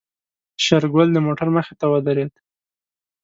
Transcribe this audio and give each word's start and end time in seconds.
شېرګل 0.63 1.07
د 1.13 1.17
موټر 1.27 1.47
مخې 1.55 1.73
ته 1.79 1.85
ودرېد. 1.91 2.33